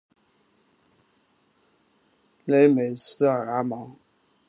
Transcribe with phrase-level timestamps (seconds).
[2.45, 3.95] 勒梅斯尼阿芒。